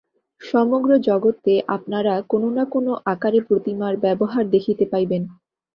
[0.41, 5.23] সমগ্র জগতে আপনারা কোন-না-কোন আকারে প্রতিমার ব্যবহার দেখিতে পাইবেন।